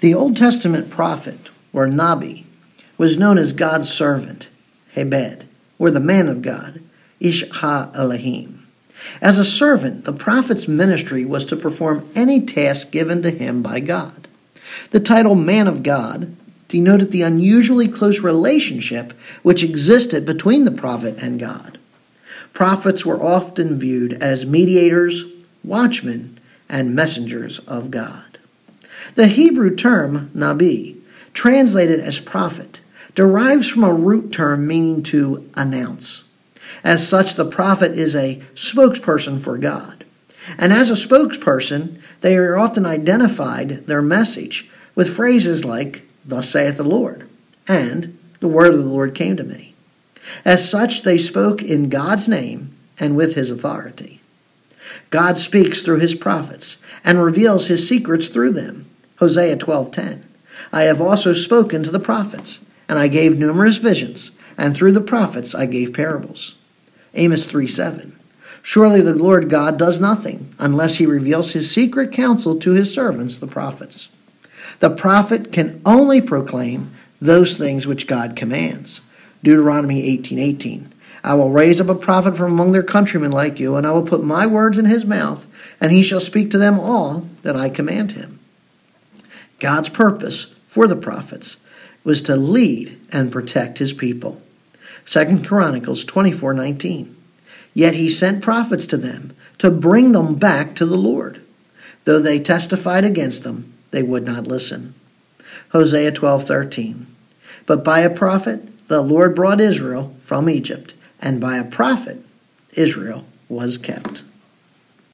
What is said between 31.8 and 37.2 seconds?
as prophet, derives from a root term meaning to announce. As